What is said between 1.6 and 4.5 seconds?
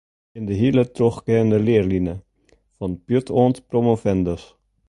learline, ‘fan pjut oant promovendus’.